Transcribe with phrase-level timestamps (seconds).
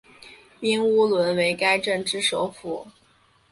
[0.59, 2.87] 彬乌伦为该镇之首府。